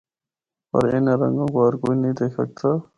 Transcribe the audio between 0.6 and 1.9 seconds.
پر اِنّاں رَنگاں کو ہر